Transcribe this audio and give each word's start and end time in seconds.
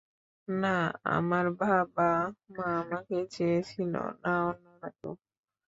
না 0.47 0.75
আমার 1.09 1.45
বাবা-মা 1.59 2.67
আমাকে 2.81 3.17
চেয়েছিল, 3.31 3.93
না 4.23 4.33
অন্যরা 4.49 4.89
কেউ। 4.97 5.11